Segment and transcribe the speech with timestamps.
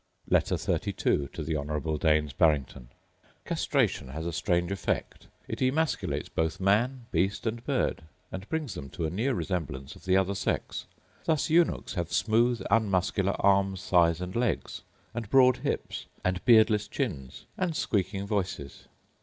[0.27, 2.89] Letter XXXII To The Honourable Daines Barrington
[3.45, 8.01] Castration has a strange effect: it emasculates both man, beast, and bird,
[8.31, 10.87] and brings them to a near resemblance of the other sex.
[11.25, 14.81] Thus eunuchs have smooth unmuscular arms, thighs, and legs;
[15.13, 18.87] and broad hips, and beardless chins, and squeaking voices.